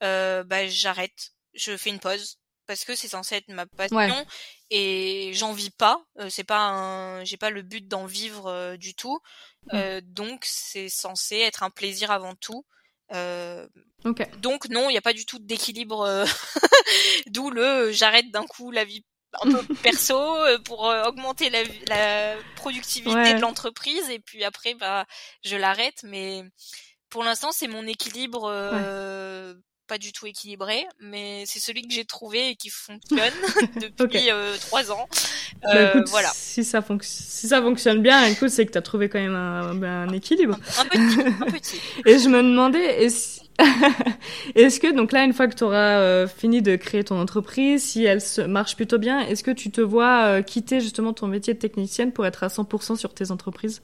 [0.01, 4.25] bah j'arrête, je fais une pause parce que c'est censé être ma passion
[4.69, 6.01] et j'en vis pas.
[6.29, 9.19] c'est pas un, j'ai pas le but d'en vivre du tout.
[9.73, 9.99] Mmh.
[10.03, 12.65] donc c'est censé être un plaisir avant tout.
[14.37, 16.25] Donc non, il n'y a pas du tout d'équilibre.
[17.27, 21.63] D'où le j'arrête d'un coup la vie un peu perso euh, pour euh, augmenter la,
[21.87, 25.05] la productivité de l'entreprise et puis après bah
[25.43, 26.01] je l'arrête.
[26.03, 26.43] Mais
[27.09, 29.53] pour l'instant c'est mon équilibre euh,
[29.89, 33.33] pas du tout équilibré mais c'est celui que j'ai trouvé et qui fonctionne
[33.97, 34.29] depuis
[34.61, 35.09] trois ans.
[35.63, 36.29] Bah, écoute, voilà.
[36.33, 39.83] si ça si ça fonctionne bien écoute c'est que tu as trouvé quand même un,
[39.83, 40.57] un équilibre.
[40.79, 41.81] un petit, un petit.
[42.05, 43.41] et je me demandais est-ce
[44.55, 47.83] est-ce que, donc là, une fois que tu auras euh, fini de créer ton entreprise,
[47.83, 51.27] si elle se marche plutôt bien, est-ce que tu te vois euh, quitter justement ton
[51.27, 53.81] métier de technicienne pour être à 100% sur tes entreprises?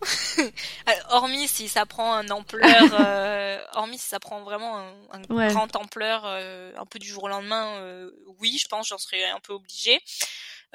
[1.10, 2.64] hormis si ça prend un ampleur,
[3.00, 4.78] euh, hormis si ça prend vraiment
[5.12, 7.80] un, grand ampleur, un peu du jour au lendemain,
[8.40, 10.00] oui, je pense, j'en serais un peu obligée.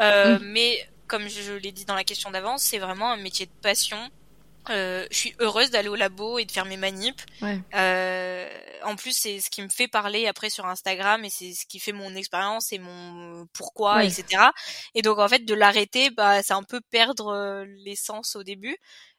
[0.01, 3.51] Euh, Mais comme je l'ai dit dans la question d'avance, c'est vraiment un métier de
[3.61, 3.97] passion.
[4.71, 7.21] Euh, je suis heureuse d'aller au labo et de faire mes manips.
[7.41, 7.59] Ouais.
[7.75, 8.49] Euh,
[8.83, 11.79] en plus, c'est ce qui me fait parler après sur Instagram et c'est ce qui
[11.79, 14.07] fait mon expérience et mon pourquoi, Ouais.
[14.07, 14.41] etc.
[14.95, 18.75] Et donc en fait, de l'arrêter, bah, c'est un peu perdre euh, l'essence au début.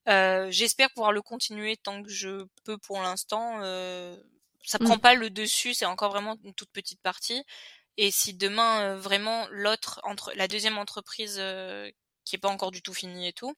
[0.08, 3.58] Euh, J'espère pouvoir le continuer tant que je peux pour l'instant.
[3.62, 4.16] Euh,
[4.64, 4.84] ça Mm.
[4.84, 7.42] prend pas le dessus, c'est encore vraiment une toute petite partie.
[7.98, 11.90] Et si demain euh, vraiment l'autre entre la deuxième entreprise euh,
[12.24, 13.54] qui est pas encore du tout finie et tout,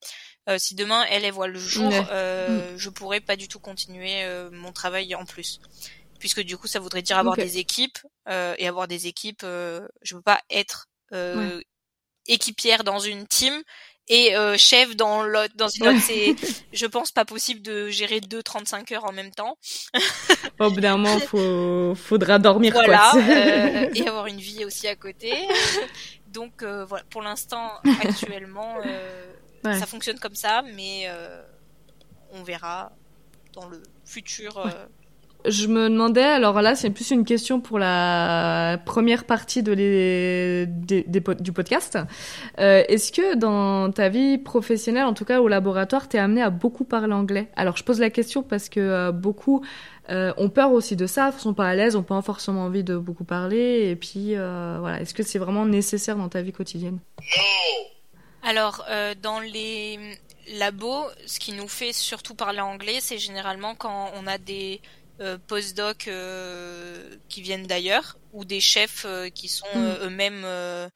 [0.48, 4.22] euh, si demain elle elle voit le jour, euh, je pourrais pas du tout continuer
[4.24, 5.60] euh, mon travail en plus,
[6.20, 9.88] puisque du coup ça voudrait dire avoir des équipes euh, et avoir des équipes, euh,
[10.02, 11.60] je peux pas être euh,
[12.26, 13.62] équipière dans une team
[14.08, 15.94] et euh, chef dans l'autre dans une Ouais.
[15.94, 16.34] autre c'est
[16.72, 19.56] je pense pas possible de gérer deux 35 heures en même temps
[20.60, 23.20] Au bout d'un moment, faut, faudra dormir, voilà quoi.
[23.22, 25.32] euh, et avoir une vie aussi à côté
[26.28, 27.70] donc euh, voilà pour l'instant
[28.02, 29.24] actuellement euh,
[29.64, 29.76] Ouais.
[29.76, 31.42] ça fonctionne comme ça mais euh,
[32.32, 32.92] on verra
[33.54, 34.70] dans le futur euh,
[35.44, 40.66] Je me demandais, alors là, c'est plus une question pour la première partie de les,
[40.66, 41.96] des, des po- du podcast.
[42.58, 46.50] Euh, Est-ce que dans ta vie professionnelle, en tout cas au laboratoire, t'es amené à
[46.50, 47.48] beaucoup parler anglais?
[47.54, 49.64] Alors, je pose la question parce que euh, beaucoup
[50.10, 52.96] euh, ont peur aussi de ça, sont pas à l'aise, ont pas forcément envie de
[52.96, 53.88] beaucoup parler.
[53.90, 56.98] Et puis, euh, voilà, est-ce que c'est vraiment nécessaire dans ta vie quotidienne?
[58.42, 59.98] Alors, euh, dans les
[60.58, 64.80] labos, ce qui nous fait surtout parler anglais, c'est généralement quand on a des
[65.20, 69.98] euh, postdocs euh, qui viennent d'ailleurs ou des chefs euh, qui sont Mm.
[70.02, 70.88] eux-mêmes euh,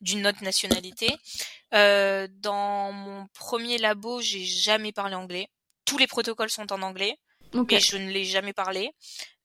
[0.00, 1.14] d'une autre nationalité.
[1.74, 5.48] Euh, dans mon premier labo, j'ai jamais parlé anglais.
[5.84, 7.16] Tous les protocoles sont en anglais
[7.54, 7.72] Ok.
[7.72, 8.92] mais je ne l'ai jamais parlé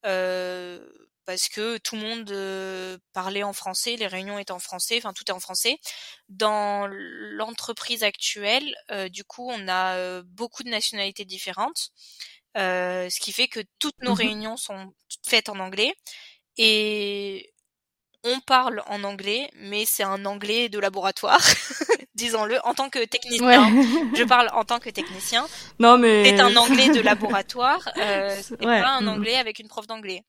[0.05, 0.87] euh,
[1.25, 5.11] parce que tout le monde euh, parlait en français, les réunions étaient en français, enfin
[5.11, 5.79] tout est en français.
[6.29, 11.89] Dans l'entreprise actuelle, euh, du coup, on a euh, beaucoup de nationalités différentes,
[12.57, 14.17] euh, ce qui fait que toutes nos Mhm.
[14.17, 14.93] réunions sont
[15.27, 15.93] faites en anglais
[16.57, 17.51] et
[18.23, 21.39] on parle en anglais, mais c'est un anglais de laboratoire,
[22.15, 23.05] disons-le, en tant que Ouais.
[23.07, 23.69] technicien.
[24.15, 25.45] Je parle en tant que technicien.
[25.77, 26.25] non, mais.
[26.25, 29.07] C'est un anglais de laboratoire, euh, c'est Ouais, pas un mm.
[29.09, 30.23] anglais avec une prof d'anglais.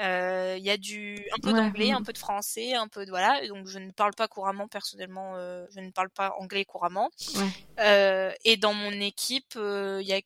[0.00, 1.96] Euh, Il y a du un peu Ouais, d'anglais, mm.
[1.96, 3.46] un peu de français, un peu de voilà.
[3.46, 7.10] Donc je ne parle pas couramment personnellement, euh, je ne parle pas anglais couramment.
[7.36, 7.44] Ouais.
[7.78, 10.20] Euh, et dans mon équipe, euh, il y a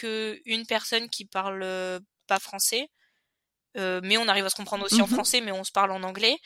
[0.00, 2.88] que une personne qui parle euh, pas français,
[3.76, 5.14] Euh, mais on arrive à se comprendre aussi en Mhm.
[5.16, 6.36] français, mais on se parle en anglais.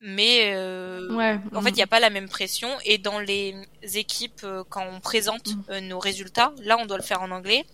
[0.00, 1.36] Mais euh, Ouais.
[1.56, 2.70] en fait, il n'y a pas la même pression.
[2.84, 3.54] Et dans les
[4.04, 5.62] équipes, euh, quand on présente Mm.
[5.70, 7.64] euh, nos résultats, là, on doit le faire en anglais.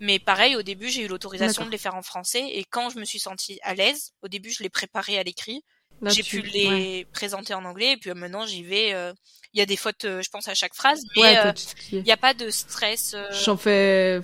[0.00, 2.44] Mais pareil, au début, j'ai eu l'autorisation de les faire en français.
[2.58, 5.62] Et quand je me suis sentie à l'aise, au début, je les préparais à l'écrit.
[6.02, 7.06] J'ai pu les ouais.
[7.14, 7.92] présenter en anglais.
[7.92, 8.92] Et puis maintenant, j'y vais.
[8.92, 9.14] euh,
[9.54, 11.00] Il y a des fautes, je pense, à chaque phrase.
[11.16, 11.52] Mais Ouais, euh,
[11.92, 13.14] il n'y a pas de stress.
[13.14, 14.20] euh, J'en fais,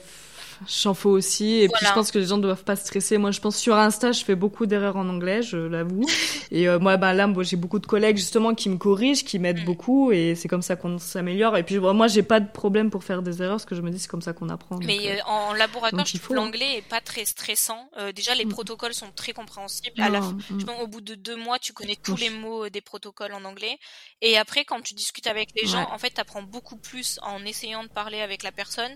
[0.67, 1.61] j'en fais aussi.
[1.61, 3.19] Et puis je pense que les gens ne doivent pas stresser.
[3.19, 6.05] Moi, je pense sur Insta, je fais beaucoup d'erreurs en anglais, je l'avoue.
[6.51, 9.61] et euh, moi, ben là, j'ai beaucoup de collègues justement qui me corrigent, qui m'aident
[9.63, 9.65] Mm.
[9.65, 11.57] beaucoup, et c'est comme ça qu'on s'améliore.
[11.57, 13.91] Et puis moi, j'ai pas de problème pour faire des erreurs, parce que je me
[13.91, 14.79] dis c'est comme ça qu'on apprend.
[14.79, 17.89] Mais euh, euh, en laboratoire, donc je il trouve faut, l'anglais est pas très stressant.
[17.99, 18.49] Euh, déjà, les Mm.
[18.51, 20.01] protocoles sont très compréhensibles.
[20.01, 20.41] À la mm.
[20.59, 23.45] je pense, au bout de deux mois, tu connais tous les mots des protocoles en
[23.45, 23.79] anglais.
[24.21, 25.87] Et après, quand tu discutes avec les gens, Ouais.
[25.93, 28.93] en fait, tu apprends beaucoup plus en essayant de parler avec la personne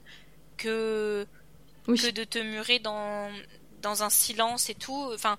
[0.56, 1.26] que
[1.88, 1.98] Oui.
[2.00, 3.30] que de te murer dans
[3.82, 5.10] dans un silence et tout.
[5.14, 5.38] Enfin,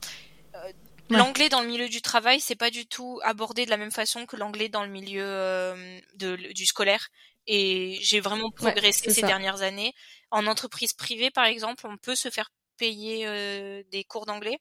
[0.56, 0.72] euh,
[1.10, 1.18] Ouais.
[1.20, 4.26] l'anglais dans le milieu du travail, c'est pas du tout abordé de la même façon
[4.26, 7.08] que l'anglais dans le milieu euh, de, du scolaire.
[7.46, 9.28] Et j'ai vraiment progressé ces ça.
[9.28, 9.94] dernières années.
[10.32, 14.60] En entreprise privée, par exemple, on peut se faire payer euh, des cours d'anglais.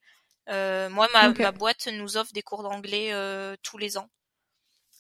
[0.49, 4.09] Euh, moi, ma, ma boîte nous offre des cours d'anglais euh, tous les ans.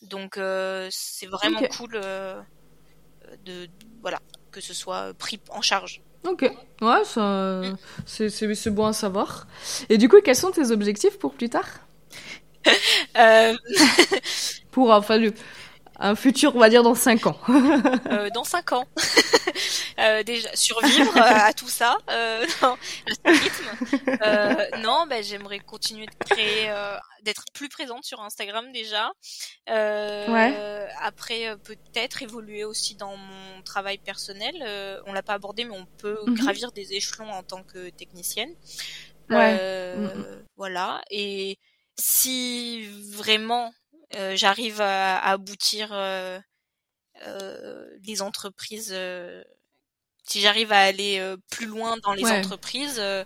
[0.02, 2.42] Donc, euh, c'est vraiment cool euh,
[3.44, 3.68] de
[4.00, 4.20] voilà
[4.50, 6.02] que ce soit pris en charge.
[6.24, 6.42] Ok,
[6.82, 7.76] ouais, ça, Mm.
[8.06, 8.28] c'est,
[8.70, 9.46] bon à savoir.
[9.88, 11.66] Et du coup, quels sont tes objectifs pour plus tard?
[13.18, 13.54] Euh,
[14.70, 15.32] Pour enfin, le-
[15.98, 17.38] un futur, on va dire, dans 5 ans.
[17.48, 18.84] euh, dans cinq ans.
[19.98, 24.18] Euh, déjà survivre euh, à tout ça, euh, non, à ce rythme.
[24.22, 29.10] Euh, non, ben j'aimerais continuer de créer, euh, d'être plus présente sur Instagram déjà.
[29.70, 30.88] Euh, Ouais.
[31.00, 34.54] Après, euh, peut-être évoluer aussi dans mon travail personnel.
[34.66, 36.34] Euh, on l'a pas abordé, mais on peut Mhm.
[36.34, 38.50] gravir des échelons en tant que technicienne.
[39.30, 39.56] Ouais.
[39.60, 40.44] Euh, Mhm.
[40.56, 41.00] Voilà.
[41.10, 41.58] Et
[41.98, 43.72] si vraiment
[44.14, 46.38] euh, j'arrive à, à aboutir euh,
[47.26, 49.42] euh, les entreprises, euh,
[50.28, 52.38] si j'arrive à aller euh, plus loin dans les Ouais.
[52.38, 53.24] entreprises, euh,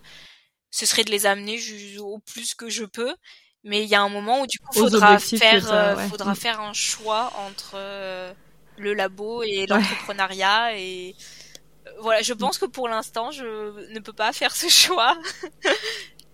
[0.71, 1.59] ce serait de les amener
[1.99, 3.15] au plus que je peux.
[3.63, 6.37] Mais il y a un moment où du coup, faudra faire, faudra mm.
[6.37, 7.77] faire un choix entre
[8.79, 11.15] le labo et l'entrepreneuriat et
[12.01, 13.45] voilà, je pense que pour l'instant, je
[13.93, 15.17] ne peux pas faire ce choix.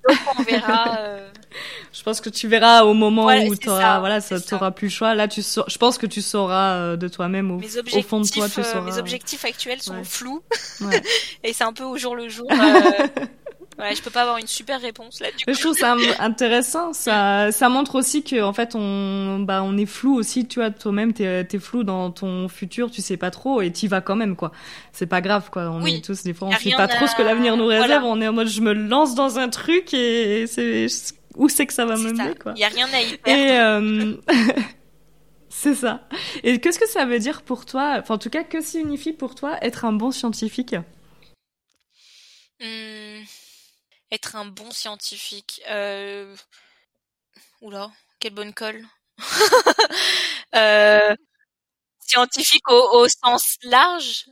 [0.08, 0.98] Donc on verra.
[0.98, 1.28] Euh.
[1.92, 4.92] Je pense que tu verras au moment où tu auras, voilà, ça, t'auras plus le
[4.92, 5.14] choix.
[5.14, 8.48] Là, tu je pense que tu sauras euh, de toi-même au, au, fond de toi,
[8.48, 8.82] tu euh, sauras.
[8.82, 10.42] Mes objectifs actuels sont flous
[11.42, 12.46] et c'est un peu au jour le jour.
[13.78, 15.28] Ouais, je peux pas avoir une super réponse là.
[15.36, 15.52] Du coup.
[15.52, 16.92] Je trouve ça intéressant.
[16.92, 20.46] Ça, ça montre aussi que en fait on, bah, on est flou aussi.
[20.46, 22.90] Tu vois, toi-même, t'es, es flou dans ton futur.
[22.90, 24.52] Tu sais pas trop et t'y vas quand même quoi.
[24.92, 25.70] C'est pas grave quoi.
[25.70, 28.04] On est tous des fois, on sait pas trop ce que l'avenir nous réserve.
[28.04, 30.86] On est en mode, je me lance dans un truc et c'est
[31.36, 32.54] où c'est que ça va me mener quoi.
[32.56, 33.42] Il y a rien à y perdre.
[33.42, 34.14] Et euh...
[35.50, 36.08] c'est ça.
[36.42, 39.34] Et qu'est-ce que ça veut dire pour toi Enfin, en tout cas, que signifie pour
[39.34, 40.74] toi être un bon scientifique?
[42.58, 43.24] Hmm
[44.10, 45.62] être un bon scientifique.
[45.68, 46.34] Euh...
[47.60, 47.90] Oula,
[48.20, 48.84] quelle bonne colle.
[50.54, 51.14] euh...
[52.00, 54.26] Scientifique au, sens large.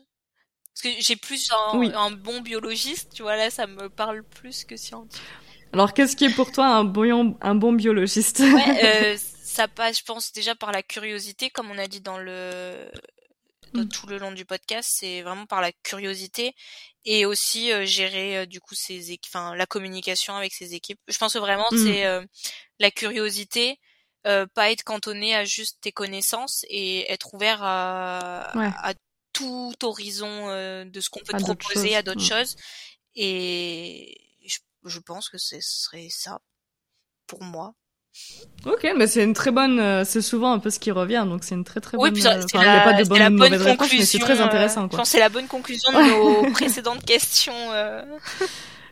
[0.74, 4.76] Parce que j'ai plus un, bon biologiste, tu vois, là, ça me parle plus que
[4.76, 5.26] scientifique.
[5.72, 8.40] Alors, qu'est-ce qui est pour toi un bon, un bon biologiste?
[8.40, 12.18] Ouais, euh, Ça passe, je pense, déjà par la curiosité, comme on a dit dans
[12.18, 12.88] le,
[13.74, 13.88] Mm.
[13.88, 16.54] tout le long du podcast, c'est vraiment par la curiosité
[17.04, 21.00] et aussi euh, gérer euh, du coup ses enfin la communication avec ses équipes.
[21.08, 21.78] Je pense que vraiment mm.
[21.78, 22.24] c'est euh,
[22.78, 23.78] la curiosité,
[24.22, 28.94] pas être cantonné à juste tes connaissances et être ouvert à, à
[29.34, 30.46] tout horizon
[30.84, 32.28] de ce qu'on peut te proposer à d'autres mm.
[32.28, 32.56] choses.
[33.16, 36.40] Et je, je pense que ce serait ça
[37.26, 37.74] pour moi.
[38.66, 39.78] Ok, mais c'est une très bonne.
[39.78, 42.06] Euh, c'est souvent un peu ce qui revient, donc c'est une très très bonne.
[42.06, 43.98] Oui, puis euh, il n'y a pas de bonne, la bonne conclusion.
[43.98, 44.88] mais c'est très intéressant.
[44.88, 44.90] Quoi.
[44.92, 47.52] Je pense c'est la bonne conclusion de nos précédentes questions.
[47.72, 48.02] Euh.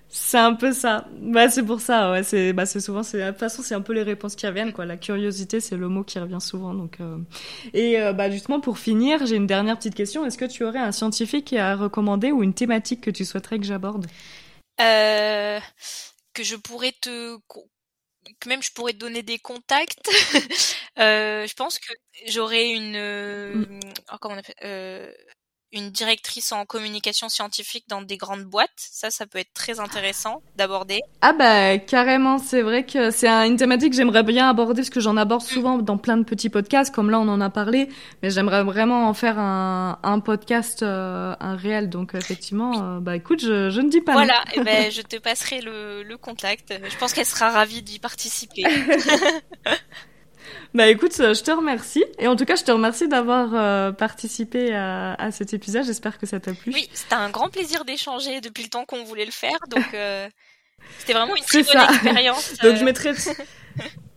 [0.09, 1.07] C'est un peu ça.
[1.19, 2.11] Bah c'est pour ça.
[2.11, 4.47] Ouais, c'est bah c'est souvent c'est de toute façon c'est un peu les réponses qui
[4.47, 4.85] reviennent quoi.
[4.85, 6.99] La curiosité c'est le mot qui revient souvent donc.
[7.73, 10.27] Et bah justement pour finir j'ai une dernière petite question.
[10.27, 13.65] Est-ce que tu aurais un scientifique à recommander ou une thématique que tu souhaiterais que
[13.65, 14.07] j'aborde?
[14.83, 15.61] Euh
[16.33, 17.37] que je pourrais te
[18.47, 20.09] même je pourrais te donner des contacts.
[20.99, 21.93] euh, je pense que
[22.27, 23.81] j'aurais une, euh, mm.
[24.13, 25.13] oh, comment on appelle, euh,
[25.73, 28.71] une directrice en communication scientifique dans des grandes boîtes.
[28.77, 31.01] Ça, ça peut être très intéressant d'aborder.
[31.21, 35.01] Ah bah carrément, c'est vrai que c'est une thématique que j'aimerais bien aborder parce que
[35.01, 37.89] j'en aborde souvent dans plein de petits podcasts, comme là on en a parlé,
[38.23, 41.89] mais j'aimerais vraiment en faire un, un podcast, euh, un réel.
[41.89, 44.13] Donc effectivement, euh, bah écoute, je, je ne dis pas.
[44.13, 46.75] Voilà, et eh ben je te passerai le, le contact.
[46.89, 48.65] Je pense qu'elle sera ravie d'y participer.
[50.75, 52.05] Bah écoute, euh, je te remercie.
[52.19, 55.85] Et en tout cas, je te remercie d'avoir euh, participé à, à, cet épisode.
[55.85, 56.73] J'espère que ça t'a plu.
[56.73, 59.59] Oui, c'était un grand plaisir d'échanger depuis le temps qu'on voulait le faire.
[59.69, 60.29] Donc, euh,
[60.99, 62.55] c'était vraiment une très bonne expérience.
[62.62, 63.12] donc, je mettrai...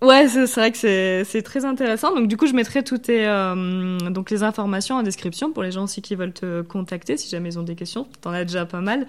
[0.01, 2.13] Ouais, c'est vrai que c'est très intéressant.
[2.13, 5.71] Donc du coup, je mettrai toutes tes, euh, donc les informations en description pour les
[5.71, 8.05] gens aussi qui veulent te contacter si jamais ils ont des questions.
[8.21, 9.07] T'en as déjà pas mal.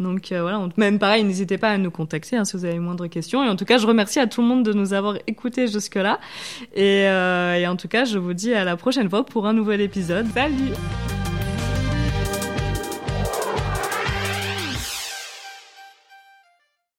[0.00, 3.06] Donc euh, voilà, même pareil, n'hésitez pas à nous contacter hein, si vous avez moindre
[3.06, 3.44] question.
[3.44, 5.96] Et en tout cas, je remercie à tout le monde de nous avoir écoutés jusque
[5.96, 6.18] là.
[6.74, 9.52] Et, euh, et en tout cas, je vous dis à la prochaine fois pour un
[9.52, 10.26] nouvel épisode.
[10.34, 10.72] Salut.